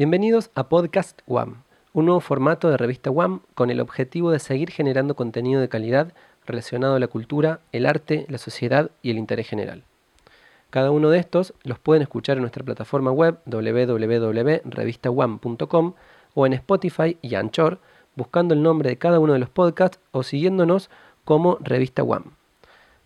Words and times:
Bienvenidos 0.00 0.48
a 0.54 0.70
Podcast 0.70 1.20
WAM, 1.26 1.62
un 1.92 2.06
nuevo 2.06 2.20
formato 2.20 2.70
de 2.70 2.78
revista 2.78 3.10
WAM 3.10 3.42
con 3.54 3.68
el 3.68 3.80
objetivo 3.80 4.30
de 4.30 4.38
seguir 4.38 4.70
generando 4.70 5.14
contenido 5.14 5.60
de 5.60 5.68
calidad 5.68 6.14
relacionado 6.46 6.94
a 6.94 6.98
la 6.98 7.06
cultura, 7.06 7.60
el 7.70 7.84
arte, 7.84 8.24
la 8.30 8.38
sociedad 8.38 8.90
y 9.02 9.10
el 9.10 9.18
interés 9.18 9.46
general. 9.46 9.84
Cada 10.70 10.90
uno 10.90 11.10
de 11.10 11.18
estos 11.18 11.52
los 11.64 11.78
pueden 11.78 12.00
escuchar 12.00 12.38
en 12.38 12.44
nuestra 12.44 12.64
plataforma 12.64 13.12
web 13.12 13.40
www.revistawam.com 13.44 15.92
o 16.32 16.46
en 16.46 16.54
Spotify 16.54 17.18
y 17.20 17.34
Anchor, 17.34 17.78
buscando 18.16 18.54
el 18.54 18.62
nombre 18.62 18.88
de 18.88 18.96
cada 18.96 19.18
uno 19.18 19.34
de 19.34 19.38
los 19.38 19.50
podcasts 19.50 20.00
o 20.12 20.22
siguiéndonos 20.22 20.88
como 21.26 21.58
Revista 21.60 22.02
WAM. 22.02 22.24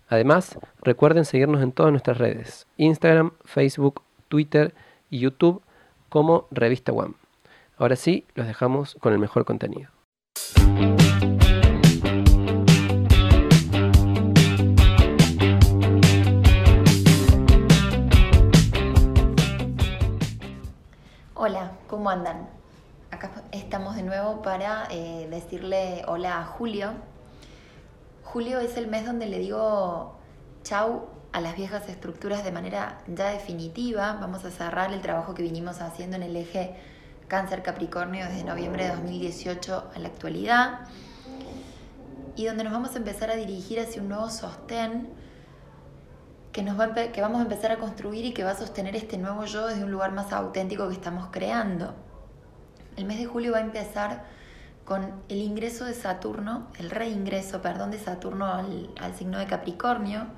Además, 0.09 0.61
recuerden 0.81 1.25
seguirnos 1.25 1.61
en 1.61 1.73
todas 1.73 1.91
nuestras 1.91 2.19
redes, 2.19 2.69
Instagram, 2.77 3.33
Facebook, 3.45 4.03
Twitter 4.29 4.73
y 5.11 5.19
YouTube 5.19 5.61
como 6.15 6.47
Revista 6.53 6.93
WAM. 6.93 7.17
Ahora 7.77 7.97
sí, 7.97 8.25
los 8.37 8.47
dejamos 8.47 8.95
con 9.01 9.13
el 9.13 9.19
mejor 9.19 9.45
contenido. 9.45 9.91
Hola, 21.35 21.73
¿cómo 21.89 22.09
andan? 22.09 22.49
Acá 23.11 23.33
estamos 23.51 23.97
de 23.97 24.05
nuevo 24.05 24.41
para 24.41 24.87
eh, 24.93 25.27
decirle 25.29 26.05
hola 26.07 26.43
a 26.43 26.45
Julio. 26.45 26.93
Julio 28.23 28.61
es 28.61 28.77
el 28.77 28.87
mes 28.87 29.05
donde 29.05 29.27
le 29.27 29.41
digo 29.41 30.15
chau 30.65 31.07
a 31.33 31.41
las 31.41 31.57
viejas 31.57 31.89
estructuras 31.89 32.43
de 32.43 32.51
manera 32.51 32.99
ya 33.07 33.29
definitiva. 33.29 34.19
Vamos 34.21 34.45
a 34.45 34.51
cerrar 34.51 34.93
el 34.93 35.01
trabajo 35.01 35.35
que 35.35 35.43
vinimos 35.43 35.81
haciendo 35.81 36.17
en 36.17 36.23
el 36.23 36.37
eje 36.37 36.75
Cáncer 37.29 37.63
Capricornio 37.63 38.27
desde 38.27 38.45
noviembre 38.45 38.85
de 38.85 38.91
2018 38.91 39.91
a 39.95 39.99
la 39.99 40.09
actualidad. 40.09 40.81
Y 42.35 42.47
donde 42.47 42.65
nos 42.65 42.73
vamos 42.73 42.95
a 42.95 42.99
empezar 42.99 43.31
a 43.31 43.37
dirigir 43.37 43.79
hacia 43.79 44.01
un 44.01 44.09
nuevo 44.09 44.31
sostén 44.31 45.09
que, 46.51 46.63
nos 46.63 46.79
va 46.79 46.95
que 46.95 47.21
vamos 47.21 47.41
a 47.41 47.43
empezar 47.43 47.73
a 47.73 47.79
construir 47.79 48.25
y 48.25 48.33
que 48.33 48.43
va 48.43 48.53
a 48.53 48.57
sostener 48.57 48.97
este 48.97 49.19
nuevo 49.19 49.45
yo 49.45 49.67
desde 49.67 49.85
un 49.85 49.91
lugar 49.91 50.13
más 50.13 50.33
auténtico 50.33 50.89
que 50.89 50.95
estamos 50.95 51.29
creando. 51.31 51.95
El 52.97 53.05
mes 53.05 53.19
de 53.19 53.27
julio 53.27 53.53
va 53.53 53.59
a 53.59 53.63
empezar 53.63 54.25
con 54.85 55.23
el 55.29 55.39
ingreso 55.39 55.85
de 55.85 55.95
Saturno, 55.95 56.69
el 56.79 56.91
reingreso, 56.91 57.61
perdón, 57.61 57.91
de 57.91 57.99
Saturno 57.99 58.47
al, 58.47 58.91
al 59.01 59.15
signo 59.15 59.39
de 59.39 59.47
Capricornio 59.47 60.29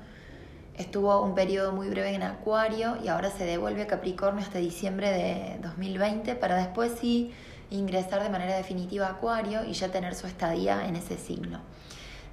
Estuvo 0.77 1.23
un 1.23 1.33
periodo 1.33 1.71
muy 1.71 1.89
breve 1.89 2.13
en 2.13 2.21
Acuario 2.21 2.97
y 3.03 3.07
ahora 3.07 3.31
se 3.31 3.45
devuelve 3.45 3.81
a 3.81 3.87
Capricornio 3.87 4.43
hasta 4.43 4.59
diciembre 4.59 5.11
de 5.11 5.57
2020 5.63 6.35
para 6.35 6.55
después 6.55 6.91
sí 6.99 7.33
ingresar 7.71 8.21
de 8.21 8.29
manera 8.29 8.55
definitiva 8.55 9.07
a 9.07 9.11
Acuario 9.13 9.65
y 9.65 9.73
ya 9.73 9.89
tener 9.89 10.13
su 10.13 10.27
estadía 10.27 10.87
en 10.87 10.95
ese 10.95 11.17
signo. 11.17 11.61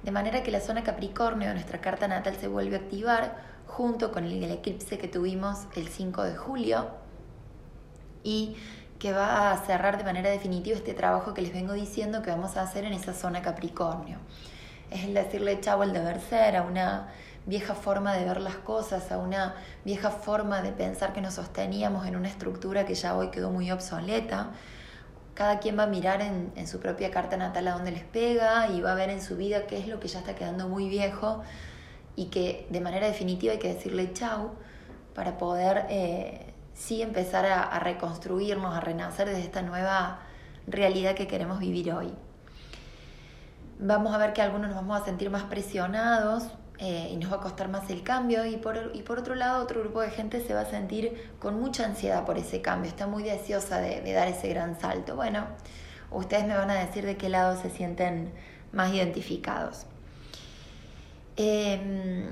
De 0.03 0.11
manera 0.11 0.43
que 0.43 0.51
la 0.51 0.61
zona 0.61 0.83
Capricornio 0.83 1.47
de 1.47 1.55
nuestra 1.55 1.81
carta 1.81 2.07
natal 2.07 2.35
se 2.39 2.47
vuelve 2.47 2.75
a 2.75 2.79
activar 2.81 3.35
junto 3.65 4.11
con 4.11 4.25
el 4.25 4.43
eclipse 4.43 4.99
que 4.99 5.07
tuvimos 5.07 5.65
el 5.75 5.87
5 5.87 6.21
de 6.21 6.35
julio 6.35 6.89
y 8.23 8.57
que 8.99 9.11
va 9.11 9.51
a 9.51 9.57
cerrar 9.65 9.97
de 9.97 10.03
manera 10.03 10.29
definitiva 10.29 10.77
este 10.77 10.93
trabajo 10.93 11.33
que 11.33 11.41
les 11.41 11.51
vengo 11.51 11.73
diciendo 11.73 12.21
que 12.21 12.29
vamos 12.29 12.57
a 12.57 12.61
hacer 12.61 12.85
en 12.85 12.93
esa 12.93 13.15
zona 13.15 13.41
Capricornio. 13.41 14.19
Es 14.91 15.03
el 15.03 15.15
decirle 15.15 15.59
chavo 15.61 15.81
al 15.81 15.93
deber 15.93 16.21
ser 16.21 16.55
a 16.55 16.61
una 16.61 17.07
vieja 17.45 17.75
forma 17.75 18.13
de 18.15 18.25
ver 18.25 18.41
las 18.41 18.55
cosas, 18.55 19.11
a 19.11 19.17
una 19.17 19.55
vieja 19.83 20.09
forma 20.09 20.61
de 20.61 20.71
pensar 20.71 21.13
que 21.13 21.21
nos 21.21 21.35
sosteníamos 21.35 22.07
en 22.07 22.15
una 22.15 22.27
estructura 22.27 22.85
que 22.85 22.95
ya 22.95 23.15
hoy 23.15 23.29
quedó 23.29 23.51
muy 23.51 23.71
obsoleta. 23.71 24.51
Cada 25.33 25.59
quien 25.59 25.77
va 25.77 25.83
a 25.83 25.87
mirar 25.87 26.21
en, 26.21 26.67
su 26.67 26.79
propia 26.79 27.11
carta 27.11 27.37
natal 27.37 27.67
a 27.67 27.73
dónde 27.73 27.91
les 27.91 28.03
pega 28.03 28.69
y 28.69 28.81
va 28.81 28.93
a 28.93 28.95
ver 28.95 29.09
en 29.09 29.21
su 29.21 29.35
vida 29.35 29.67
qué 29.67 29.77
es 29.77 29.87
lo 29.87 29.99
que 29.99 30.07
ya 30.07 30.19
está 30.19 30.33
quedando 30.33 30.69
muy 30.69 30.87
viejo 30.87 31.43
y 32.15 32.27
que 32.27 32.67
de 32.69 32.81
manera 32.81 33.05
definitiva 33.07 33.53
hay 33.53 33.59
que 33.59 33.73
decirle 33.73 34.13
chau 34.13 34.51
para 35.13 35.37
poder 35.37 35.85
eh, 35.89 36.53
sí 36.73 37.01
empezar 37.01 37.45
a, 37.45 37.63
a 37.63 37.79
reconstruirnos, 37.79 38.73
a 38.73 38.79
renacer 38.79 39.27
desde 39.27 39.41
esta 39.41 39.61
nueva 39.61 40.19
realidad 40.67 41.15
que 41.15 41.27
queremos 41.27 41.59
vivir 41.59 41.91
hoy. 41.93 42.13
Vamos 43.77 44.15
a 44.15 44.17
ver 44.17 44.31
que 44.31 44.41
algunos 44.41 44.69
nos 44.69 44.77
vamos 44.77 45.01
a 45.01 45.05
sentir 45.05 45.29
más 45.29 45.43
presionados 45.43 46.47
eh, 46.77 47.09
y 47.09 47.15
nos 47.15 47.31
va 47.31 47.37
a 47.37 47.39
costar 47.39 47.69
más 47.69 47.89
el 47.89 48.03
cambio 48.03 48.45
y 48.45 48.57
por, 48.57 48.91
y 48.93 49.01
por 49.01 49.17
otro 49.19 49.33
lado 49.33 49.63
otro 49.63 49.79
grupo 49.79 50.01
de 50.01 50.09
gente 50.09 50.45
se 50.45 50.53
va 50.53 50.61
a 50.61 50.65
sentir 50.65 51.31
con 51.39 51.57
mucha 51.57 51.85
ansiedad 51.85 52.25
por 52.25 52.37
ese 52.37 52.61
cambio, 52.61 52.89
está 52.89 53.07
muy 53.07 53.23
deseosa 53.23 53.79
de, 53.79 54.11
dar 54.11 54.27
ese 54.27 54.49
gran 54.49 54.79
salto. 54.79 55.15
Bueno, 55.15 55.45
ustedes 56.11 56.45
me 56.45 56.55
van 56.55 56.69
a 56.69 56.73
decir 56.73 57.05
de 57.05 57.15
qué 57.15 57.29
lado 57.29 57.59
se 57.61 57.69
sienten 57.69 58.33
más 58.73 58.93
identificados. 58.93 59.85
Em, 61.37 62.27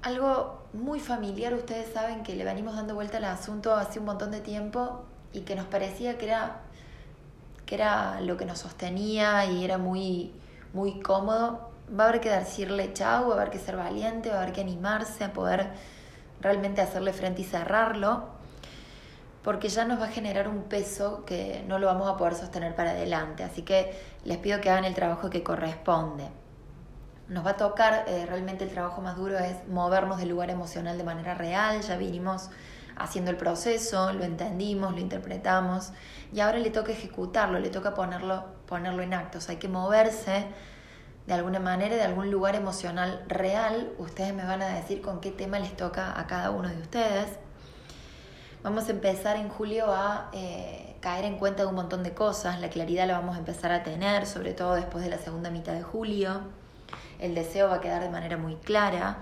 algo 0.00 0.62
muy 0.72 0.98
familiar, 1.00 1.52
ustedes 1.52 1.92
saben 1.92 2.22
que 2.22 2.34
le 2.36 2.44
venimos 2.44 2.74
dando 2.74 2.94
vuelta 2.94 3.18
al 3.18 3.24
asunto 3.24 3.74
hace 3.74 3.98
un 3.98 4.06
montón 4.06 4.30
de 4.30 4.40
tiempo 4.40 5.04
y 5.34 5.40
que 5.40 5.56
nos 5.56 5.66
parecía 5.66 6.16
que 6.16 6.24
era, 6.24 6.60
que 7.66 7.74
era 7.74 8.20
lo 8.22 8.38
que 8.38 8.46
nos 8.46 8.60
sostenía 8.60 9.44
y 9.44 9.62
era 9.62 9.76
muy, 9.76 10.32
muy 10.72 11.00
cómodo 11.00 11.65
va 11.88 12.04
a 12.04 12.08
haber 12.08 12.20
que 12.20 12.30
decirle 12.30 12.92
chau, 12.92 13.28
va 13.28 13.34
a 13.34 13.36
haber 13.36 13.50
que 13.50 13.58
ser 13.58 13.76
valiente, 13.76 14.30
va 14.30 14.36
a 14.36 14.42
haber 14.42 14.52
que 14.52 14.60
animarse 14.60 15.24
a 15.24 15.32
poder 15.32 15.70
realmente 16.40 16.80
hacerle 16.80 17.12
frente 17.12 17.42
y 17.42 17.44
cerrarlo, 17.44 18.24
porque 19.42 19.68
ya 19.68 19.84
nos 19.84 20.00
va 20.00 20.06
a 20.06 20.08
generar 20.08 20.48
un 20.48 20.64
peso 20.64 21.24
que 21.24 21.64
no 21.68 21.78
lo 21.78 21.86
vamos 21.86 22.08
a 22.08 22.16
poder 22.16 22.34
sostener 22.34 22.74
para 22.74 22.90
adelante. 22.90 23.44
Así 23.44 23.62
que 23.62 23.96
les 24.24 24.38
pido 24.38 24.60
que 24.60 24.70
hagan 24.70 24.84
el 24.84 24.94
trabajo 24.94 25.30
que 25.30 25.42
corresponde. 25.42 26.28
Nos 27.28 27.44
va 27.46 27.50
a 27.50 27.56
tocar, 27.56 28.04
eh, 28.08 28.26
realmente 28.26 28.64
el 28.64 28.70
trabajo 28.70 29.00
más 29.00 29.16
duro 29.16 29.38
es 29.38 29.66
movernos 29.68 30.18
del 30.18 30.28
lugar 30.28 30.50
emocional 30.50 30.98
de 30.98 31.04
manera 31.04 31.34
real, 31.34 31.80
ya 31.82 31.96
vinimos 31.96 32.50
haciendo 32.96 33.30
el 33.30 33.36
proceso, 33.36 34.12
lo 34.12 34.24
entendimos, 34.24 34.92
lo 34.92 35.00
interpretamos 35.00 35.92
y 36.32 36.40
ahora 36.40 36.58
le 36.58 36.70
toca 36.70 36.92
ejecutarlo, 36.92 37.58
le 37.58 37.68
toca 37.68 37.94
ponerlo, 37.94 38.44
ponerlo 38.66 39.02
en 39.02 39.12
actos, 39.12 39.48
hay 39.48 39.56
que 39.56 39.68
moverse 39.68 40.46
de 41.26 41.34
alguna 41.34 41.58
manera, 41.58 41.96
de 41.96 42.02
algún 42.02 42.30
lugar 42.30 42.54
emocional 42.54 43.24
real, 43.26 43.92
ustedes 43.98 44.32
me 44.32 44.44
van 44.44 44.62
a 44.62 44.68
decir 44.68 45.00
con 45.00 45.20
qué 45.20 45.32
tema 45.32 45.58
les 45.58 45.76
toca 45.76 46.18
a 46.18 46.26
cada 46.26 46.50
uno 46.50 46.68
de 46.68 46.80
ustedes. 46.80 47.26
Vamos 48.62 48.88
a 48.88 48.92
empezar 48.92 49.36
en 49.36 49.48
julio 49.48 49.92
a 49.92 50.30
eh, 50.32 50.96
caer 51.00 51.24
en 51.24 51.38
cuenta 51.38 51.62
de 51.62 51.68
un 51.68 51.74
montón 51.74 52.02
de 52.02 52.14
cosas, 52.14 52.60
la 52.60 52.68
claridad 52.68 53.06
la 53.06 53.18
vamos 53.18 53.36
a 53.36 53.40
empezar 53.40 53.72
a 53.72 53.82
tener, 53.82 54.26
sobre 54.26 54.52
todo 54.52 54.74
después 54.74 55.02
de 55.04 55.10
la 55.10 55.18
segunda 55.18 55.50
mitad 55.50 55.72
de 55.72 55.82
julio. 55.82 56.42
El 57.18 57.34
deseo 57.34 57.68
va 57.68 57.76
a 57.76 57.80
quedar 57.80 58.02
de 58.02 58.10
manera 58.10 58.36
muy 58.36 58.56
clara. 58.56 59.18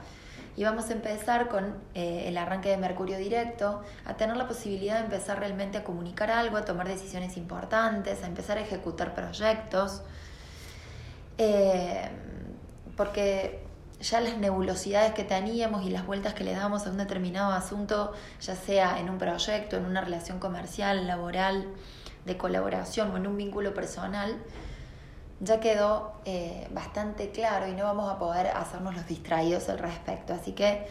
Y 0.56 0.62
vamos 0.62 0.90
a 0.90 0.92
empezar 0.92 1.48
con 1.48 1.74
eh, 1.94 2.24
el 2.28 2.36
arranque 2.38 2.68
de 2.68 2.76
Mercurio 2.76 3.18
directo, 3.18 3.82
a 4.04 4.14
tener 4.14 4.36
la 4.36 4.46
posibilidad 4.46 4.98
de 4.98 5.04
empezar 5.04 5.40
realmente 5.40 5.78
a 5.78 5.84
comunicar 5.84 6.30
algo, 6.30 6.56
a 6.56 6.64
tomar 6.64 6.86
decisiones 6.86 7.36
importantes, 7.36 8.22
a 8.22 8.26
empezar 8.26 8.58
a 8.58 8.60
ejecutar 8.60 9.14
proyectos, 9.14 10.02
eh, 11.38 12.10
porque 12.96 13.64
ya 14.00 14.20
las 14.20 14.36
nebulosidades 14.36 15.12
que 15.14 15.24
teníamos 15.24 15.84
y 15.84 15.90
las 15.90 16.06
vueltas 16.06 16.34
que 16.34 16.44
le 16.44 16.52
damos 16.52 16.86
a 16.86 16.90
un 16.90 16.98
determinado 16.98 17.52
asunto, 17.52 18.12
ya 18.40 18.54
sea 18.54 18.98
en 19.00 19.08
un 19.08 19.18
proyecto, 19.18 19.76
en 19.76 19.86
una 19.86 20.00
relación 20.00 20.38
comercial, 20.38 21.06
laboral, 21.06 21.66
de 22.24 22.36
colaboración 22.36 23.10
o 23.12 23.16
en 23.16 23.26
un 23.26 23.36
vínculo 23.36 23.74
personal, 23.74 24.36
ya 25.40 25.60
quedó 25.60 26.12
eh, 26.24 26.68
bastante 26.72 27.30
claro 27.30 27.66
y 27.68 27.72
no 27.72 27.84
vamos 27.84 28.10
a 28.10 28.18
poder 28.18 28.48
hacernos 28.48 28.94
los 28.94 29.06
distraídos 29.06 29.68
al 29.68 29.78
respecto. 29.78 30.32
Así 30.32 30.52
que 30.52 30.86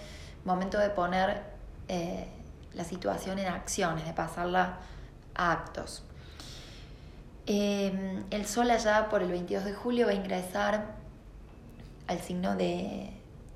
momento 0.45 0.77
de 0.77 0.89
poner 0.89 1.43
eh, 1.87 2.27
la 2.73 2.83
situación 2.83 3.39
en 3.39 3.47
acciones, 3.47 4.05
de 4.05 4.13
pasarla 4.13 4.77
a 5.35 5.51
actos. 5.51 6.03
Em, 7.45 8.23
el 8.31 8.45
Sol 8.45 8.72
allá 8.72 9.09
por 9.09 9.22
el 9.22 9.29
22 9.29 9.66
de 9.66 9.73
julio 9.73 10.05
va 10.05 10.11
a 10.13 10.16
ingresar 10.16 10.95
al 12.07 12.19
signo 12.19 12.55
de, 12.55 13.09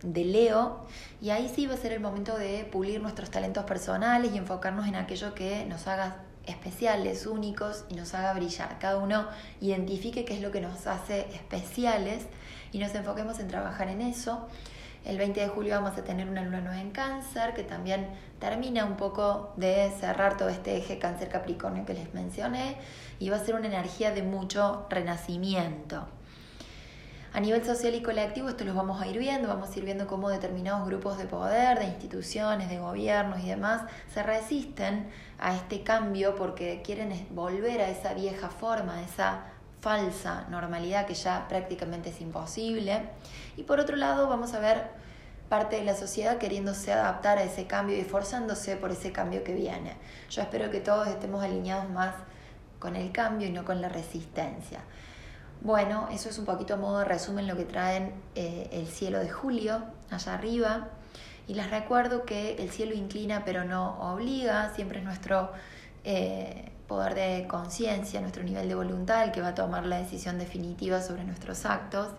de 0.03 0.25
Leo 0.25 0.85
y 1.21 1.29
ahí 1.29 1.51
sí 1.53 1.67
va 1.67 1.73
a 1.73 1.77
ser 1.77 1.93
el 1.93 1.99
momento 1.99 2.37
de 2.37 2.65
pulir 2.65 3.01
nuestros 3.01 3.31
talentos 3.31 3.63
personales 3.63 4.31
y 4.33 4.37
enfocarnos 4.37 4.87
en 4.87 4.95
aquello 4.95 5.33
que 5.33 5.65
nos 5.65 5.87
haga 5.87 6.23
especiales, 6.45 7.27
únicos 7.27 7.85
y 7.89 7.95
nos 7.95 8.13
haga 8.13 8.33
brillar. 8.33 8.79
Cada 8.79 8.97
uno 8.97 9.27
identifique 9.61 10.25
qué 10.25 10.35
es 10.35 10.41
lo 10.41 10.51
que 10.51 10.61
nos 10.61 10.87
hace 10.87 11.27
especiales 11.33 12.25
y 12.71 12.79
nos 12.79 12.93
enfoquemos 12.95 13.39
en 13.39 13.47
trabajar 13.47 13.89
en 13.89 14.01
eso. 14.01 14.47
El 15.07 15.17
20 15.17 15.39
de 15.39 15.47
julio 15.47 15.73
vamos 15.75 15.97
a 15.97 16.03
tener 16.03 16.27
una 16.27 16.41
luna 16.41 16.59
nueva 16.59 16.81
en 16.81 16.91
cáncer 16.91 17.53
que 17.53 17.63
también 17.63 18.09
termina 18.39 18.83
un 18.83 18.97
poco 18.97 19.53
de 19.55 19.89
cerrar 19.97 20.35
todo 20.35 20.49
este 20.49 20.75
eje 20.75 20.99
cáncer 20.99 21.29
capricornio 21.29 21.85
que 21.85 21.93
les 21.93 22.13
mencioné 22.13 22.75
y 23.17 23.29
va 23.29 23.37
a 23.37 23.39
ser 23.39 23.55
una 23.55 23.67
energía 23.67 24.11
de 24.11 24.21
mucho 24.21 24.85
renacimiento. 24.89 26.05
A 27.31 27.39
nivel 27.39 27.63
social 27.63 27.95
y 27.95 28.01
colectivo 28.01 28.49
esto 28.49 28.65
los 28.65 28.75
vamos 28.75 29.01
a 29.01 29.07
ir 29.07 29.17
viendo, 29.17 29.47
vamos 29.47 29.69
a 29.69 29.79
ir 29.79 29.85
viendo 29.85 30.07
cómo 30.07 30.27
determinados 30.27 30.85
grupos 30.85 31.17
de 31.17 31.25
poder, 31.25 31.79
de 31.79 31.85
instituciones, 31.85 32.67
de 32.67 32.79
gobiernos 32.79 33.39
y 33.39 33.47
demás 33.47 33.83
se 34.13 34.23
resisten 34.23 35.09
a 35.39 35.55
este 35.55 35.83
cambio 35.83 36.35
porque 36.35 36.81
quieren 36.83 37.27
volver 37.29 37.79
a 37.79 37.87
esa 37.87 38.13
vieja 38.13 38.49
forma, 38.49 38.95
a 38.95 39.03
esa 39.03 39.45
falsa 39.79 40.47
normalidad 40.49 41.05
que 41.05 41.13
ya 41.13 41.47
prácticamente 41.47 42.09
es 42.09 42.19
imposible. 42.19 43.03
Y 43.55 43.63
por 43.63 43.79
otro 43.79 43.95
lado 43.95 44.27
vamos 44.27 44.53
a 44.53 44.59
ver 44.59 44.96
parte 45.49 45.77
de 45.77 45.85
la 45.85 45.95
sociedad 45.95 46.37
queriéndose 46.37 46.91
adaptar 46.91 47.37
a 47.37 47.43
ese 47.43 47.67
cambio 47.67 47.95
y 47.95 48.01
esforzándose 48.01 48.75
por 48.75 48.91
ese 48.91 49.11
cambio 49.11 49.43
que 49.43 49.53
viene. 49.53 49.95
Yo 50.29 50.41
espero 50.41 50.69
que 50.69 50.79
todos 50.79 51.07
estemos 51.07 51.43
alineados 51.43 51.89
más 51.89 52.13
con 52.79 52.95
el 52.95 53.11
cambio 53.11 53.47
y 53.47 53.51
no 53.51 53.65
con 53.65 53.81
la 53.81 53.89
resistencia. 53.89 54.81
Bueno, 55.61 56.07
eso 56.11 56.29
es 56.29 56.37
un 56.37 56.45
poquito 56.45 56.75
a 56.75 56.77
modo 56.77 56.99
de 56.99 57.05
resumen 57.05 57.47
lo 57.47 57.55
que 57.55 57.65
traen 57.65 58.13
eh, 58.35 58.69
el 58.71 58.87
cielo 58.87 59.19
de 59.19 59.29
julio, 59.29 59.83
allá 60.11 60.33
arriba. 60.33 60.89
Y 61.47 61.55
les 61.55 61.69
recuerdo 61.71 62.25
que 62.25 62.55
el 62.55 62.69
cielo 62.69 62.93
inclina 62.93 63.43
pero 63.45 63.63
no 63.63 63.99
obliga, 64.13 64.73
siempre 64.75 64.99
es 64.99 65.05
nuestro 65.05 65.51
eh, 66.03 66.71
poder 66.87 67.15
de 67.15 67.47
conciencia, 67.47 68.21
nuestro 68.21 68.43
nivel 68.43 68.67
de 68.67 68.75
voluntad 68.75 69.23
el 69.23 69.31
que 69.31 69.41
va 69.41 69.49
a 69.49 69.55
tomar 69.55 69.85
la 69.85 69.97
decisión 69.97 70.37
definitiva 70.37 71.01
sobre 71.01 71.23
nuestros 71.23 71.65
actos. 71.65 72.09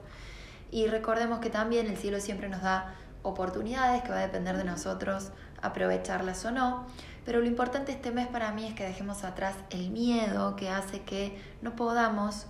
Y 0.71 0.87
recordemos 0.87 1.39
que 1.39 1.51
también 1.51 1.87
el 1.87 1.97
cielo 1.97 2.21
siempre 2.21 2.49
nos 2.49 2.63
da 2.63 2.95
oportunidades 3.23 4.03
que 4.03 4.11
va 4.11 4.19
a 4.19 4.23
depender 4.23 4.56
de 4.56 4.65
nosotros 4.65 5.31
aprovecharlas 5.62 6.44
o 6.44 6.50
no. 6.50 6.87
Pero 7.25 7.41
lo 7.41 7.47
importante 7.47 7.93
este 7.93 8.11
mes 8.11 8.26
para 8.26 8.53
mí 8.53 8.67
es 8.67 8.75
que 8.75 8.85
dejemos 8.85 9.25
atrás 9.25 9.55
el 9.70 9.91
miedo 9.91 10.56
que 10.56 10.70
hace 10.70 11.03
que 11.03 11.41
no 11.61 11.76
podamos 11.76 12.47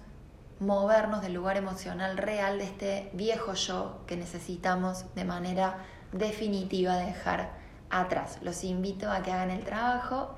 movernos 0.61 1.23
del 1.23 1.35
lugar 1.35 1.57
emocional 1.57 2.17
real 2.17 2.59
de 2.59 2.65
este 2.65 3.11
viejo 3.13 3.55
yo 3.55 4.01
que 4.07 4.17
necesitamos 4.17 5.05
de 5.15 5.25
manera 5.25 5.79
definitiva 6.13 6.97
dejar 6.97 7.51
atrás. 7.91 8.39
Los 8.43 8.65
invito 8.65 9.11
a 9.11 9.23
que 9.23 9.33
hagan 9.33 9.51
el 9.51 9.65
trabajo 9.65 10.37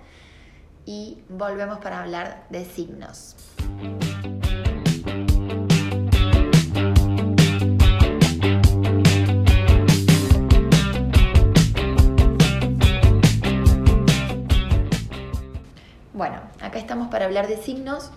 y 0.85 1.23
volvemos 1.29 1.79
para 1.79 2.03
hablar 2.03 2.47
de 2.51 2.65
signos. 2.65 3.37
Acá 16.71 16.79
estamos 16.79 17.09
para 17.09 17.25
hablar 17.25 17.49
de 17.49 17.57
signos. 17.57 18.11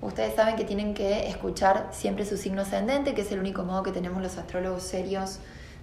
Ustedes 0.00 0.34
saben 0.34 0.56
que 0.56 0.64
tienen 0.64 0.94
que 0.94 1.28
escuchar 1.28 1.90
siempre 1.92 2.24
su 2.24 2.38
signo 2.38 2.62
ascendente, 2.62 3.12
que 3.12 3.20
es 3.20 3.30
el 3.32 3.38
único 3.38 3.64
modo 3.64 3.82
que 3.82 3.92
tenemos 3.92 4.22
los 4.22 4.38
astrólogos 4.38 4.82
serios 4.82 5.40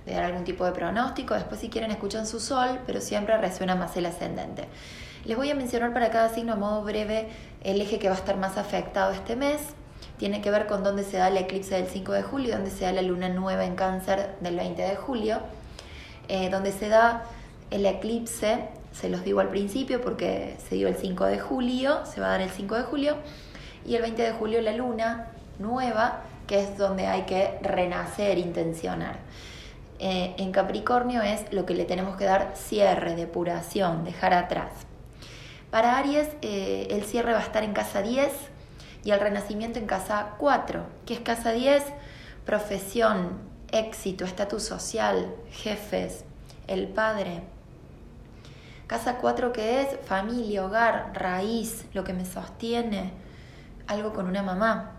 de 0.08 0.14
dar 0.14 0.24
algún 0.24 0.44
tipo 0.44 0.66
de 0.66 0.72
pronóstico. 0.72 1.36
Después 1.36 1.62
si 1.62 1.70
quieren 1.70 1.92
escuchan 1.92 2.26
su 2.26 2.40
sol, 2.40 2.80
pero 2.88 3.00
siempre 3.00 3.38
resuena 3.38 3.76
más 3.76 3.96
el 3.96 4.08
ascendente. 4.08 4.68
Les 5.24 5.38
voy 5.38 5.52
a 5.52 5.56
mencionar 5.56 5.94
para 5.94 6.10
cada 6.10 6.30
signo 6.30 6.54
a 6.54 6.56
modo 6.56 6.84
breve 6.84 7.30
el 7.64 7.80
eje 7.80 8.00
que 8.00 8.10
va 8.10 8.16
a 8.16 8.18
estar 8.18 8.38
más 8.38 8.58
afectado 8.58 9.12
este 9.12 9.36
mes. 9.36 9.62
Tiene 10.18 10.42
que 10.42 10.50
ver 10.50 10.66
con 10.66 10.84
dónde 10.84 11.04
se 11.04 11.18
da 11.18 11.28
el 11.28 11.38
eclipse 11.38 11.76
del 11.76 11.86
5 11.86 12.12
de 12.12 12.24
julio, 12.24 12.56
dónde 12.56 12.72
se 12.72 12.86
da 12.86 12.92
la 12.92 13.04
luna 13.04 13.30
nueva 13.30 13.66
en 13.66 13.76
cáncer 13.76 14.36
del 14.42 14.56
20 14.56 14.82
de 14.82 14.96
julio, 14.96 15.42
eh, 16.28 16.50
donde 16.50 16.72
se 16.72 16.90
da 16.90 17.26
el 17.70 17.86
eclipse 17.86 18.79
se 18.92 19.10
los 19.10 19.24
digo 19.24 19.40
al 19.40 19.50
principio 19.50 20.02
porque 20.02 20.58
se 20.68 20.76
dio 20.76 20.88
el 20.88 20.96
5 20.96 21.26
de 21.26 21.40
julio, 21.40 22.06
se 22.06 22.22
va 22.22 22.28
a 22.28 22.30
dar 22.32 22.42
el 22.42 22.50
5 22.50 22.76
de 22.76 22.84
julio, 22.84 23.18
y 23.86 23.96
el 23.96 24.02
20 24.02 24.22
de 24.22 24.32
julio 24.32 24.62
la 24.62 24.74
luna 24.74 25.28
nueva, 25.58 26.22
que 26.48 26.62
es 26.62 26.78
donde 26.78 27.08
hay 27.08 27.24
que 27.24 27.60
renacer, 27.62 28.38
intencionar. 28.38 29.20
Eh, 30.00 30.34
en 30.38 30.52
Capricornio 30.52 31.22
es 31.22 31.52
lo 31.52 31.66
que 31.66 31.74
le 31.74 31.86
tenemos 31.86 32.16
que 32.16 32.26
dar 32.26 32.54
cierre, 32.56 33.16
depuración, 33.16 34.06
dejar 34.06 34.34
atrás. 34.34 34.72
Para 35.72 35.98
Aries 35.98 36.30
eh, 36.42 36.88
el 36.90 37.04
cierre 37.04 37.34
va 37.34 37.40
a 37.40 37.44
estar 37.44 37.64
en 37.64 37.74
casa 37.74 38.02
10 38.02 38.32
y 39.04 39.12
el 39.12 39.20
renacimiento 39.20 39.78
en 39.78 39.86
casa 39.86 40.36
4. 40.40 40.86
¿Qué 41.06 41.14
es 41.14 41.20
casa 41.20 41.52
10? 41.52 41.84
Profesión, 42.46 43.40
éxito, 43.72 44.26
estatus 44.26 44.64
social, 44.64 45.36
jefes, 45.52 46.24
el 46.68 46.88
padre, 46.88 47.44
Casa 48.90 49.18
4 49.18 49.54
que 49.54 49.84
es 49.84 50.00
familia, 50.08 50.66
hogar, 50.66 51.12
raíz, 51.14 51.86
lo 51.94 52.04
que 52.04 52.12
me 52.12 52.26
sostiene, 52.26 53.14
algo 53.86 54.14
con 54.14 54.26
una 54.26 54.42
mamá. 54.42 54.94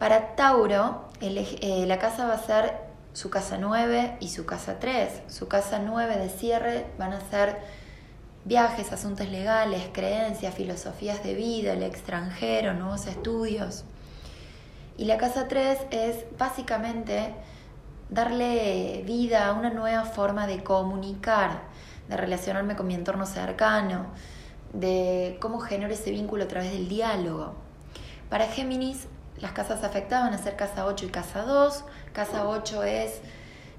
Para 0.00 0.34
Tauro, 0.34 1.04
eh, 1.20 1.84
la 1.86 2.00
casa 2.00 2.26
va 2.26 2.34
a 2.34 2.42
ser 2.42 2.74
su 3.12 3.30
casa 3.30 3.56
9 3.56 4.16
y 4.18 4.30
su 4.30 4.46
casa 4.46 4.80
3. 4.80 5.22
Su 5.28 5.46
casa 5.46 5.78
9 5.78 6.16
de 6.16 6.28
cierre 6.28 6.86
van 6.98 7.12
a 7.12 7.20
ser 7.30 7.56
viajes, 8.44 8.90
asuntos 8.90 9.28
legales, 9.28 9.88
creencias, 9.92 10.52
filosofías 10.52 11.22
de 11.22 11.34
vida, 11.34 11.74
el 11.74 11.84
extranjero, 11.84 12.74
nuevos 12.74 13.06
estudios. 13.06 13.84
Y 14.96 15.04
la 15.04 15.18
casa 15.18 15.46
3 15.46 15.78
es 15.92 16.24
básicamente 16.36 17.32
darle 18.10 19.04
vida 19.06 19.46
a 19.46 19.52
una 19.52 19.70
nueva 19.70 20.02
forma 20.04 20.48
de 20.48 20.64
comunicar 20.64 21.60
de 22.08 22.16
relacionarme 22.16 22.76
con 22.76 22.86
mi 22.86 22.94
entorno 22.94 23.26
cercano, 23.26 24.06
de 24.72 25.38
cómo 25.40 25.60
genero 25.60 25.92
ese 25.92 26.10
vínculo 26.10 26.44
a 26.44 26.48
través 26.48 26.72
del 26.72 26.88
diálogo. 26.88 27.54
Para 28.28 28.46
Géminis, 28.46 29.06
las 29.38 29.52
casas 29.52 29.84
afectadas 29.84 30.30
van 30.30 30.34
a 30.34 30.42
ser 30.42 30.56
casa 30.56 30.86
8 30.86 31.06
y 31.06 31.08
casa 31.08 31.42
2. 31.42 31.84
Casa 32.12 32.48
8 32.48 32.82
es 32.84 33.20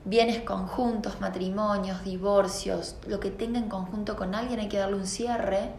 bienes 0.05 0.41
conjuntos, 0.41 1.19
matrimonios, 1.19 2.03
divorcios, 2.03 2.95
lo 3.07 3.19
que 3.19 3.29
tenga 3.29 3.59
en 3.59 3.67
conjunto 3.67 4.15
con 4.15 4.35
alguien 4.35 4.59
hay 4.59 4.69
que 4.69 4.77
darle 4.77 4.95
un 4.95 5.07
cierre. 5.07 5.71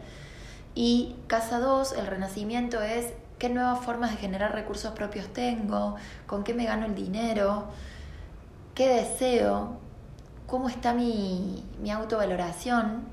Y 0.75 1.15
casa 1.27 1.59
2, 1.59 1.93
el 1.93 2.07
renacimiento 2.07 2.81
es 2.81 3.13
qué 3.39 3.49
nuevas 3.49 3.79
formas 3.79 4.11
de 4.11 4.17
generar 4.17 4.53
recursos 4.53 4.91
propios 4.91 5.27
tengo, 5.33 5.95
con 6.27 6.43
qué 6.43 6.53
me 6.53 6.65
gano 6.65 6.85
el 6.85 6.93
dinero, 6.93 7.65
qué 8.75 8.87
deseo, 8.87 9.79
cómo 10.49 10.67
está 10.67 10.93
mi, 10.93 11.63
autovaloración. 11.91 13.03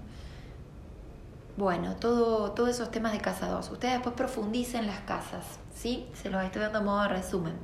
Bueno, 1.56 1.96
todo, 1.96 2.52
todos 2.52 2.70
esos 2.70 2.90
temas 2.90 3.12
de 3.12 3.20
casa 3.20 3.48
2. 3.48 3.70
Ustedes 3.70 3.94
después 3.94 4.14
profundicen 4.14 4.86
las 4.86 5.00
casas, 5.00 5.44
¿sí? 5.74 6.06
Se 6.14 6.30
los 6.30 6.42
estoy 6.44 6.62
dando 6.62 6.82
modo 6.82 7.02
de 7.02 7.08
resumen. 7.08 7.54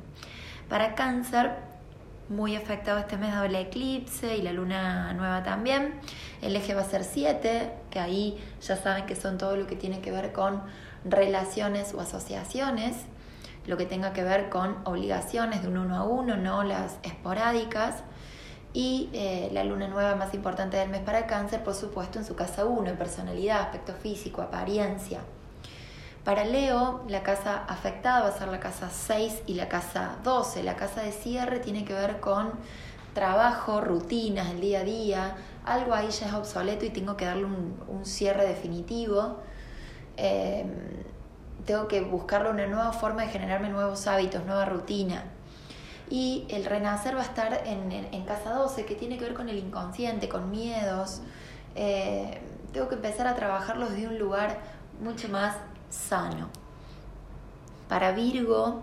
Para 0.68 0.94
cáncer, 0.94 1.56
muy 2.28 2.56
afectado 2.56 2.98
este 2.98 3.16
mes 3.18 3.34
el 3.34 3.54
eclipse 3.54 4.36
y 4.36 4.42
la 4.42 4.52
luna 4.52 5.12
nueva 5.12 5.42
también. 5.42 6.00
El 6.40 6.56
eje 6.56 6.74
va 6.74 6.82
a 6.82 6.84
ser 6.84 7.04
7, 7.04 7.72
que 7.90 8.00
ahí 8.00 8.38
ya 8.62 8.76
saben 8.76 9.04
que 9.06 9.16
son 9.16 9.36
todo 9.36 9.56
lo 9.56 9.66
que 9.66 9.76
tiene 9.76 10.00
que 10.00 10.10
ver 10.10 10.32
con 10.32 10.62
relaciones 11.04 11.92
o 11.94 12.00
asociaciones, 12.00 12.96
lo 13.66 13.76
que 13.76 13.84
tenga 13.84 14.12
que 14.12 14.24
ver 14.24 14.48
con 14.48 14.78
obligaciones 14.84 15.62
de 15.62 15.68
un 15.68 15.78
uno 15.78 15.96
a 15.96 16.04
uno, 16.04 16.36
no 16.36 16.62
las 16.62 16.96
esporádicas 17.02 18.02
y 18.74 19.10
eh, 19.12 19.50
la 19.52 19.64
luna 19.64 19.88
nueva 19.88 20.14
más 20.14 20.32
importante 20.34 20.76
del 20.76 20.88
mes 20.88 21.02
para 21.02 21.26
cáncer, 21.26 21.62
por 21.62 21.74
supuesto, 21.74 22.18
en 22.18 22.24
su 22.24 22.34
casa 22.34 22.64
1, 22.64 22.94
personalidad, 22.94 23.60
aspecto 23.60 23.92
físico, 23.92 24.40
apariencia. 24.40 25.20
Para 26.24 26.44
Leo, 26.44 27.04
la 27.08 27.22
casa 27.22 27.64
afectada 27.68 28.22
va 28.22 28.28
a 28.28 28.38
ser 28.38 28.48
la 28.48 28.60
casa 28.60 28.88
6 28.90 29.42
y 29.46 29.54
la 29.54 29.68
casa 29.68 30.16
12. 30.22 30.62
La 30.62 30.76
casa 30.76 31.02
de 31.02 31.12
cierre 31.12 31.58
tiene 31.58 31.84
que 31.84 31.92
ver 31.92 32.20
con 32.20 32.52
trabajo, 33.12 33.80
rutinas, 33.80 34.50
el 34.50 34.60
día 34.60 34.80
a 34.80 34.84
día. 34.84 35.36
Algo 35.64 35.94
ahí 35.94 36.08
ya 36.10 36.28
es 36.28 36.32
obsoleto 36.32 36.84
y 36.84 36.90
tengo 36.90 37.16
que 37.16 37.24
darle 37.24 37.46
un, 37.46 38.06
cierre 38.06 38.46
definitivo. 38.46 39.38
Em, 40.16 40.70
tengo 41.66 41.88
que 41.88 42.00
buscarle 42.02 42.50
una 42.50 42.66
nueva 42.66 42.92
forma 42.92 43.22
de 43.22 43.28
generarme 43.28 43.68
nuevos 43.68 44.06
hábitos, 44.06 44.44
nueva 44.44 44.64
rutina 44.64 45.24
y 46.10 46.46
el 46.50 46.64
renacer 46.64 47.16
va 47.16 47.20
a 47.20 47.24
estar 47.24 47.62
en, 47.66 48.24
casa 48.24 48.52
12, 48.52 48.84
que 48.84 48.94
tiene 48.94 49.18
que 49.18 49.24
ver 49.24 49.34
con 49.34 49.48
el 49.48 49.58
inconsciente, 49.58 50.28
con 50.28 50.50
miedos. 50.50 51.20
Eh, 51.74 52.40
tengo 52.72 52.88
que 52.88 52.96
empezar 52.96 53.26
a 53.26 53.34
trabajarlos 53.34 53.92
de 53.94 54.08
un 54.08 54.18
lugar 54.18 54.58
mucho 55.00 55.28
más 55.28 55.56
sano. 55.90 56.48
Para 57.88 58.12
Virgo, 58.12 58.82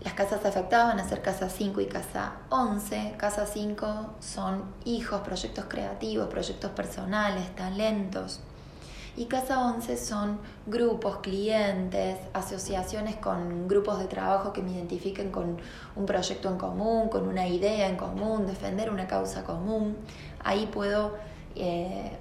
las 0.00 0.12
casas 0.12 0.44
afectadas 0.44 0.88
van 0.88 1.00
a 1.00 1.08
ser 1.08 1.22
casa 1.22 1.48
5 1.48 1.80
y 1.80 1.86
casa 1.86 2.34
11. 2.50 3.14
Casa 3.16 3.46
5 3.46 4.14
son 4.20 4.64
hijos, 4.84 5.20
proyectos 5.22 5.64
creativos, 5.68 6.28
proyectos 6.28 6.70
personales, 6.70 7.54
talentos. 7.56 8.40
Y 9.18 9.24
Casa 9.24 9.66
11 9.66 9.96
son 9.96 10.38
grupos, 10.68 11.16
clientes, 11.16 12.18
asociaciones 12.34 13.16
con 13.16 13.66
grupos 13.66 13.98
de 13.98 14.04
trabajo 14.04 14.52
que 14.52 14.62
me 14.62 14.70
identifiquen 14.70 15.32
con 15.32 15.56
un 15.96 16.06
proyecto 16.06 16.48
en 16.48 16.56
común, 16.56 17.08
con 17.08 17.26
una 17.26 17.48
idea 17.48 17.88
en 17.88 17.96
común, 17.96 18.46
defender 18.46 18.90
una 18.90 19.08
causa 19.08 19.42
común. 19.42 19.96
Ahí 20.44 20.66
puedo 20.72 21.16
eh, 21.56 22.12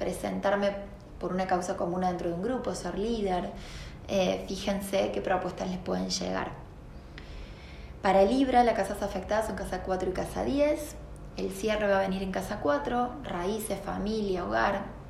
presentarme 0.00 0.72
por 1.20 1.32
una 1.32 1.46
causa 1.46 1.76
común 1.76 2.00
dentro 2.00 2.30
de 2.30 2.34
un 2.34 2.42
grupo, 2.42 2.74
ser 2.74 2.98
líder. 2.98 3.52
Eh, 4.08 4.44
fíjense 4.48 5.12
qué 5.12 5.20
propuestas 5.20 5.70
les 5.70 5.78
pueden 5.78 6.10
llegar. 6.10 6.50
Para 8.02 8.24
Libra, 8.24 8.64
las 8.64 8.74
casas 8.74 9.02
afectadas 9.02 9.46
son 9.46 9.54
casa 9.54 9.84
4 9.84 10.10
y 10.10 10.12
casa 10.12 10.42
10. 10.42 10.96
El 11.36 11.52
cierre 11.52 11.86
va 11.86 11.98
a 11.98 12.00
venir 12.00 12.24
en 12.24 12.32
casa 12.32 12.58
4, 12.60 13.22
raíces, 13.22 13.78
familia, 13.78 14.44
hogar, 14.44 15.00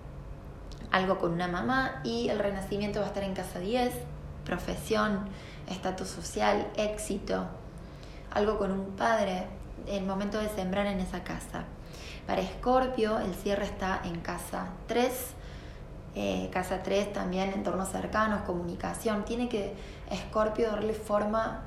algo 0.92 1.18
con 1.18 1.32
una 1.32 1.48
mamá. 1.48 2.00
Y 2.04 2.28
el 2.28 2.38
renacimiento 2.38 3.00
va 3.00 3.06
a 3.06 3.08
estar 3.08 3.24
en 3.24 3.34
casa 3.34 3.58
10, 3.58 3.92
profesión, 4.44 5.28
estatus 5.68 6.08
social, 6.08 6.68
éxito, 6.76 7.46
algo 8.30 8.58
con 8.58 8.70
un 8.70 8.92
padre, 8.92 9.46
el 9.86 10.04
momento 10.04 10.38
de 10.38 10.48
sembrar 10.48 10.86
en 10.86 11.00
esa 11.00 11.24
casa. 11.24 11.64
Para 12.26 12.40
Escorpio, 12.40 13.18
el 13.18 13.34
cierre 13.34 13.64
está 13.64 14.00
en 14.04 14.20
casa 14.20 14.68
3. 14.86 15.12
Eh, 16.14 16.50
casa 16.52 16.82
3 16.82 17.12
también 17.12 17.52
entornos 17.52 17.88
cercanos, 17.88 18.42
comunicación. 18.42 19.24
Tiene 19.24 19.48
que 19.48 19.74
Escorpio 20.10 20.70
darle 20.70 20.94
forma 20.94 21.62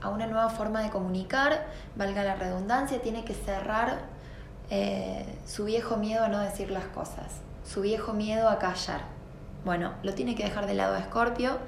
a 0.00 0.08
una 0.08 0.26
nueva 0.26 0.48
forma 0.50 0.82
de 0.82 0.90
comunicar, 0.90 1.66
valga 1.94 2.22
la 2.22 2.34
redundancia, 2.36 3.00
tiene 3.00 3.24
que 3.24 3.34
cerrar 3.34 4.00
eh, 4.70 5.24
su 5.46 5.64
viejo 5.64 5.96
miedo 5.96 6.24
a 6.24 6.28
no 6.28 6.38
decir 6.40 6.70
las 6.70 6.84
cosas, 6.86 7.26
su 7.66 7.80
viejo 7.80 8.12
miedo 8.12 8.48
a 8.48 8.58
callar. 8.58 9.02
Bueno, 9.64 9.94
lo 10.02 10.14
tiene 10.14 10.34
que 10.34 10.44
dejar 10.44 10.66
de 10.66 10.74
lado 10.74 10.94
a 10.94 11.00
Escorpio 11.00 11.58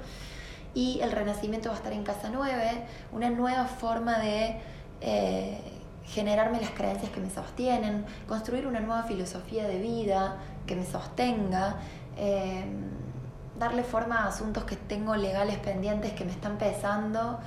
y 0.73 0.99
el 1.01 1.11
renacimiento 1.11 1.69
va 1.69 1.75
a 1.75 1.77
estar 1.77 1.93
en 1.93 2.03
casa 2.03 2.29
9, 2.31 2.85
una 3.11 3.29
nueva 3.29 3.65
forma 3.65 4.19
de 4.19 4.57
eh, 5.01 5.59
generarme 6.05 6.61
las 6.61 6.71
creencias 6.71 7.11
que 7.11 7.19
me 7.19 7.29
sostienen, 7.29 8.05
construir 8.27 8.67
una 8.67 8.79
nueva 8.79 9.03
filosofía 9.03 9.67
de 9.67 9.79
vida 9.79 10.37
que 10.65 10.75
me 10.75 10.85
sostenga, 10.85 11.77
eh, 12.17 12.63
darle 13.57 13.83
forma 13.83 14.23
a 14.23 14.27
asuntos 14.27 14.63
que 14.63 14.75
tengo 14.75 15.15
legales 15.15 15.57
pendientes 15.57 16.13
que 16.13 16.23
me 16.23 16.31
están 16.31 16.57
pesando 16.57 17.39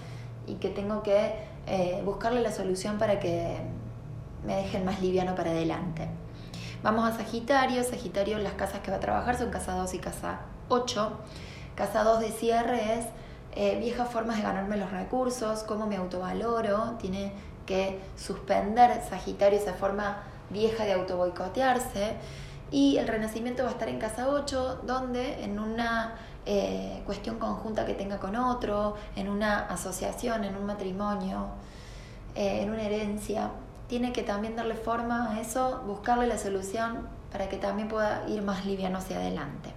y 0.47 0.57
que 0.57 0.69
tengo 0.69 1.03
que 1.03 1.35
eh, 1.67 2.03
buscarle 2.05 2.43
la 2.43 2.53
solución 2.53 2.99
para 2.99 3.19
que 3.19 3.57
me 4.45 4.57
dejen 4.57 4.85
más 4.85 5.01
liviano 5.01 5.35
para 5.35 5.51
adelante. 5.53 6.09
Vamos 6.83 7.09
a 7.09 7.17
Sagitario, 7.17 7.85
Sagitario 7.85 8.39
las 8.39 8.55
casas 8.55 8.81
que 8.81 8.91
va 8.91 8.97
a 8.97 9.01
trabajar 9.01 9.39
son 9.39 9.51
casa 9.51 9.77
2 9.77 9.95
y 9.95 9.99
casa 10.01 10.41
8. 10.69 11.13
Casa 11.77 12.03
2 12.03 12.19
de 12.19 12.31
cierre 12.33 12.99
es 12.99 13.07
eh, 13.55 13.79
viejas 13.79 14.11
formas 14.11 14.39
de 14.39 14.43
ganarme 14.43 14.77
los 14.77 14.91
recursos, 14.91 15.63
cómo 15.63 15.87
me 15.87 15.95
autovaloro, 15.95 16.97
tiene 16.99 17.35
que 17.67 18.01
suspender 18.17 19.01
Sagitario 19.09 19.61
esa 19.61 19.75
forma 19.75 20.25
vieja 20.51 20.85
de 20.85 20.95
autoboicotearse. 20.95 22.17
Y 22.73 22.97
el 22.97 23.07
renacimiento 23.07 23.63
va 23.63 23.69
a 23.69 23.73
estar 23.73 23.89
en 23.89 24.01
casa 24.01 24.29
8, 24.29 24.81
donde 24.85 25.45
en 25.45 25.61
una 25.61 26.17
eh, 26.47 27.01
cuestión 27.07 27.39
conjunta 27.39 27.87
que 27.87 27.95
tenga 27.95 28.19
con 28.19 28.35
otro, 28.35 28.97
en 29.15 29.29
una 29.29 29.67
asociación, 29.67 30.43
en 30.43 30.57
un 30.57 30.67
matrimonio, 30.67 31.47
eh, 32.35 32.63
en 32.63 32.71
una 32.71 32.83
herencia, 32.83 33.51
tiene 33.89 34.13
que 34.13 34.23
también 34.23 34.57
darle 34.57 34.75
forma 34.75 35.33
a 35.33 35.41
eso, 35.41 35.83
buscarle 35.87 36.27
la 36.27 36.39
solución 36.39 37.09
para 37.31 37.49
que 37.49 37.57
también 37.57 37.89
pueda 37.89 38.25
ir 38.29 38.43
más 38.43 38.67
liviano 38.67 38.99
hacia 38.99 39.17
adelante. 39.17 39.73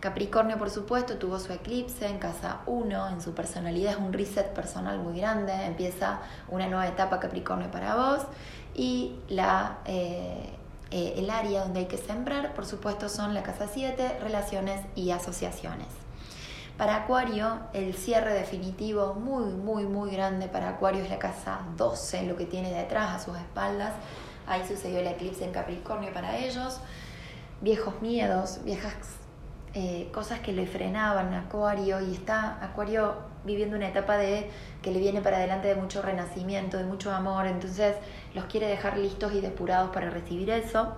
Capricornio, 0.00 0.58
por 0.58 0.68
supuesto, 0.68 1.16
tuvo 1.16 1.38
su 1.38 1.50
eclipse 1.52 2.06
en 2.06 2.18
casa 2.18 2.60
1, 2.66 3.08
en 3.08 3.22
su 3.22 3.32
personalidad 3.32 3.92
es 3.92 3.98
un 3.98 4.12
reset 4.12 4.52
personal 4.52 4.98
muy 4.98 5.18
grande, 5.18 5.52
empieza 5.64 6.20
una 6.48 6.66
nueva 6.66 6.86
etapa 6.86 7.20
Capricornio 7.20 7.70
para 7.70 7.96
vos 7.96 8.26
y 8.74 9.16
la, 9.28 9.78
eh, 9.86 10.50
eh, 10.90 11.14
el 11.16 11.30
área 11.30 11.62
donde 11.62 11.80
hay 11.80 11.86
que 11.86 11.96
sembrar, 11.96 12.52
por 12.52 12.66
supuesto, 12.66 13.08
son 13.08 13.32
la 13.32 13.42
casa 13.42 13.66
7, 13.72 14.18
relaciones 14.20 14.82
y 14.94 15.10
asociaciones. 15.10 16.03
Para 16.76 16.96
Acuario, 16.96 17.60
el 17.72 17.94
cierre 17.94 18.34
definitivo 18.34 19.14
muy, 19.14 19.52
muy, 19.52 19.84
muy 19.84 20.10
grande 20.10 20.48
para 20.48 20.70
Acuario 20.70 21.04
es 21.04 21.10
la 21.10 21.20
casa 21.20 21.60
12, 21.76 22.24
lo 22.24 22.36
que 22.36 22.46
tiene 22.46 22.72
detrás 22.72 23.14
a 23.14 23.24
sus 23.24 23.36
espaldas. 23.38 23.92
Ahí 24.48 24.66
sucedió 24.66 24.98
el 24.98 25.06
eclipse 25.06 25.44
en 25.44 25.52
Capricornio 25.52 26.12
para 26.12 26.36
ellos. 26.36 26.80
Viejos 27.60 28.02
miedos, 28.02 28.58
viejas 28.64 28.92
eh, 29.74 30.10
cosas 30.12 30.40
que 30.40 30.52
le 30.52 30.66
frenaban 30.66 31.32
a 31.32 31.42
Acuario 31.42 32.00
y 32.00 32.12
está 32.12 32.58
Acuario 32.60 33.14
viviendo 33.44 33.76
una 33.76 33.88
etapa 33.88 34.16
de 34.16 34.50
que 34.82 34.90
le 34.90 34.98
viene 34.98 35.20
para 35.20 35.36
adelante 35.36 35.68
de 35.68 35.76
mucho 35.76 36.02
renacimiento, 36.02 36.76
de 36.76 36.84
mucho 36.84 37.12
amor, 37.12 37.46
entonces 37.46 37.94
los 38.34 38.46
quiere 38.46 38.66
dejar 38.66 38.98
listos 38.98 39.32
y 39.32 39.40
depurados 39.40 39.90
para 39.90 40.10
recibir 40.10 40.50
eso. 40.50 40.94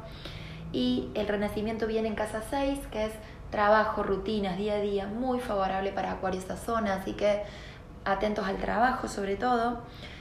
Y 0.73 1.11
el 1.15 1.29
renacimiento 1.29 1.87
viene 1.87 2.09
en 2.09 2.15
casa 2.15 2.43
6, 2.49 2.79
que 2.91 3.07
es 3.07 3.13
trabajo, 3.57 4.03
rutinas, 4.03 4.59
día 4.59 4.75
a 4.75 4.81
día, 4.81 5.07
muy 5.07 5.41
favorable 5.41 5.91
para 5.91 6.13
Acuario 6.13 6.39
esa 6.39 6.59
zona, 6.59 6.97
así 6.97 7.15
que 7.15 7.43
atentos 8.05 8.47
al 8.47 8.59
trabajo 8.59 9.09
sobre 9.09 9.37
todo. 9.37 9.79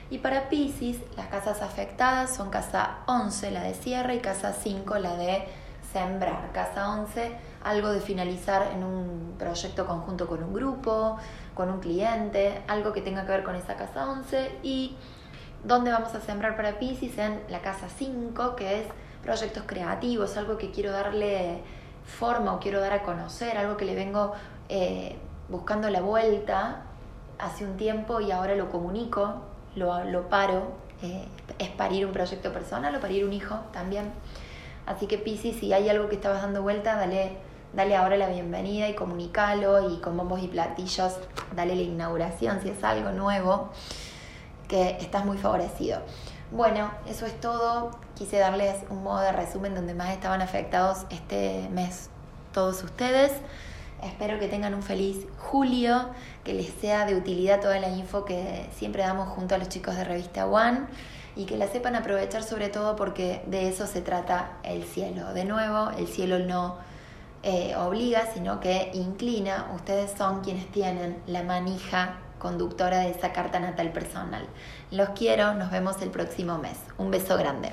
Y 0.09 0.19
para 0.19 0.47
Pisces, 0.47 1.01
las 1.17 1.27
casas 1.27 1.61
afectadas 1.61 2.33
son 2.33 2.49
casa 2.49 2.99
11, 3.07 3.51
la 3.51 3.63
de 3.63 3.73
cierre, 3.73 4.15
y 4.15 4.19
casa 4.19 4.53
5, 4.53 4.99
la 4.99 5.17
de 5.17 5.43
sembrar. 5.91 6.53
Casa 6.53 6.93
11 6.93 7.35
algo 7.65 7.89
de 7.89 7.99
finalizar 7.99 8.71
en 8.73 8.85
un 8.85 9.35
proyecto 9.37 9.85
conjunto 9.85 10.27
con 10.27 10.41
un 10.41 10.53
grupo, 10.53 11.17
con 11.55 11.69
un 11.69 11.81
cliente, 11.81 12.61
algo 12.69 12.93
que 12.93 13.01
tenga 13.01 13.25
que 13.25 13.31
ver 13.31 13.43
con 13.43 13.55
esa 13.55 13.75
casa 13.75 14.07
11 14.07 14.59
y 14.63 14.95
dónde 15.65 15.91
vamos 15.91 16.13
a 16.15 16.21
sembrar 16.21 16.55
para 16.55 16.79
Pisces 16.79 17.17
en 17.17 17.41
la 17.49 17.59
casa 17.59 17.87
5, 17.89 18.55
que 18.55 18.81
es 18.81 18.87
proyectos 19.23 19.63
creativos, 19.65 20.37
algo 20.37 20.57
que 20.57 20.71
quiero 20.71 20.91
darle 20.91 21.63
forma 22.05 22.53
o 22.53 22.59
quiero 22.59 22.79
dar 22.79 22.93
a 22.93 23.03
conocer, 23.03 23.57
algo 23.57 23.77
que 23.77 23.85
le 23.85 23.95
vengo 23.95 24.33
eh, 24.69 25.17
buscando 25.50 25.89
la 25.89 26.01
vuelta 26.01 26.83
hace 27.39 27.65
un 27.65 27.77
tiempo 27.77 28.21
y 28.21 28.31
ahora 28.31 28.55
lo 28.55 28.69
comunico, 28.69 29.41
lo, 29.75 30.29
paro, 30.29 30.71
eh, 31.01 31.27
es 31.59 31.69
parir 31.69 32.05
un 32.05 32.13
proyecto 32.13 32.53
personal 32.53 32.95
o 32.95 33.00
parir 33.00 33.25
un 33.25 33.33
hijo 33.33 33.59
también. 33.74 34.12
Así 34.85 35.07
que 35.07 35.17
Pisces, 35.17 35.57
si 35.57 35.74
hay 35.74 35.89
algo 35.89 36.07
que 36.09 36.15
estabas 36.15 36.41
dando 36.41 36.62
vuelta, 36.62 36.95
dale 36.95 37.38
dale 37.75 37.95
ahora 37.95 38.15
la 38.15 38.29
bienvenida 38.29 38.88
y 38.88 38.95
comunicalo 38.95 39.91
y 39.91 39.97
con 39.97 40.15
bombos 40.15 40.41
y 40.41 40.47
platillos 40.47 41.17
dale 41.55 41.75
la 41.75 41.81
inauguración 41.81 42.62
si 42.62 42.69
es 42.69 42.83
algo 42.83 43.12
nuevo, 43.12 43.69
que 44.67 44.97
estás 45.01 45.25
muy 45.25 45.38
favorecido. 45.38 46.01
Bueno, 46.51 46.89
eso 47.05 47.25
es 47.25 47.39
todo. 47.39 47.91
Quise 48.15 48.38
darles 48.38 48.75
un 48.89 49.03
modo 49.03 49.19
de 49.19 49.34
resumen 49.34 49.75
donde 49.75 49.93
más 49.93 50.12
estaban 50.12 50.41
afectados 50.41 51.05
este 51.10 51.67
mes 51.69 52.10
todos 52.53 52.81
ustedes. 52.84 53.34
Espero 54.01 54.39
que 54.39 54.48
tengan 54.48 54.74
un 54.74 54.84
feliz 54.84 55.25
julio, 55.38 56.10
que 56.43 56.53
les 56.53 56.69
sea 56.79 57.05
de 57.05 57.15
utilidad 57.15 57.60
toda 57.60 57.79
la 57.79 57.89
info 57.89 58.24
que 58.24 58.69
siempre 58.74 59.03
damos 59.03 59.29
junto 59.29 59.55
a 59.55 59.57
los 59.57 59.67
chicos 59.67 59.98
de 59.98 60.05
Revista 60.05 60.45
One 60.45 60.81
y 61.36 61.45
que 61.45 61.57
la 61.57 61.67
sepan 61.67 61.95
aprovechar 61.95 62.43
sobre 62.43 62.69
todo 62.69 62.95
porque 62.95 63.41
de 63.48 63.67
eso 63.67 63.86
se 63.86 64.01
trata 64.01 64.60
el 64.63 64.84
cielo. 64.84 65.34
De 65.34 65.43
nuevo, 65.43 65.89
el 65.98 66.07
cielo 66.07 66.39
no 66.39 66.77
eh, 67.43 67.75
obliga, 67.75 68.27
sino 68.34 68.62
que 68.62 68.91
inclina. 68.93 69.72
Ustedes 69.75 70.12
son 70.17 70.41
quienes 70.41 70.72
tienen 70.72 71.22
la 71.27 71.43
manija 71.43 72.19
conductora 72.45 72.99
de 72.99 73.09
esa 73.09 73.33
carta 73.33 73.59
natal 73.59 73.91
personal. 73.91 74.45
Los 74.91 75.09
quiero, 75.17 75.55
nos 75.55 75.71
vemos 75.71 75.99
el 76.03 76.11
próximo 76.11 76.59
mes. 76.59 76.77
Un 76.99 77.09
beso 77.09 77.35
grande. 77.37 77.71